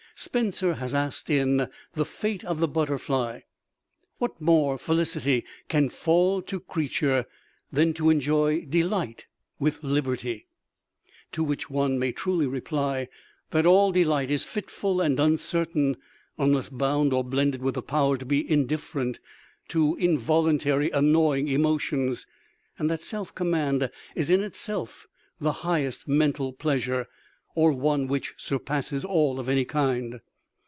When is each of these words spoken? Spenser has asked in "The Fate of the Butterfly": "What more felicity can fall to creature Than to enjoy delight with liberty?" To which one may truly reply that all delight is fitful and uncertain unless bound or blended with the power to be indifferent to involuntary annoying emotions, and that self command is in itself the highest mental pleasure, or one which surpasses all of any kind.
Spenser 0.13 0.75
has 0.75 0.93
asked 0.93 1.31
in 1.31 1.67
"The 1.93 2.05
Fate 2.05 2.45
of 2.45 2.59
the 2.59 2.67
Butterfly": 2.67 3.39
"What 4.19 4.39
more 4.39 4.77
felicity 4.77 5.43
can 5.67 5.89
fall 5.89 6.43
to 6.43 6.59
creature 6.59 7.25
Than 7.71 7.93
to 7.95 8.11
enjoy 8.11 8.65
delight 8.65 9.25
with 9.57 9.83
liberty?" 9.83 10.45
To 11.31 11.43
which 11.43 11.71
one 11.71 11.97
may 11.97 12.11
truly 12.11 12.45
reply 12.45 13.07
that 13.49 13.65
all 13.65 13.91
delight 13.91 14.29
is 14.29 14.43
fitful 14.43 15.01
and 15.01 15.19
uncertain 15.19 15.97
unless 16.37 16.69
bound 16.69 17.13
or 17.13 17.23
blended 17.23 17.63
with 17.63 17.73
the 17.73 17.81
power 17.81 18.15
to 18.19 18.25
be 18.25 18.47
indifferent 18.51 19.19
to 19.69 19.95
involuntary 19.95 20.91
annoying 20.91 21.47
emotions, 21.47 22.27
and 22.77 22.91
that 22.91 23.01
self 23.01 23.33
command 23.33 23.89
is 24.13 24.29
in 24.29 24.41
itself 24.43 25.07
the 25.39 25.51
highest 25.63 26.07
mental 26.07 26.53
pleasure, 26.53 27.07
or 27.53 27.73
one 27.73 28.07
which 28.07 28.33
surpasses 28.37 29.03
all 29.03 29.37
of 29.37 29.49
any 29.49 29.65
kind. 29.65 30.17